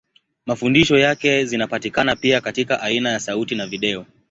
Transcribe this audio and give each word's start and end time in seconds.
Mafundisho 0.45 0.97
yake 0.97 1.45
zinapatikana 1.45 2.15
pia 2.15 2.41
katika 2.41 2.81
aina 2.81 3.09
ya 3.09 3.19
sauti 3.19 3.55
na 3.55 3.67
video. 3.67 4.05